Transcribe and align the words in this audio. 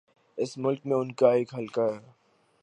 اس 0.37 0.57
ملک 0.57 0.79
میں 0.85 0.97
ان 0.97 1.11
کا 1.11 1.31
ایک 1.31 1.53
حلقہ 1.55 1.81
ہے۔ 1.81 2.11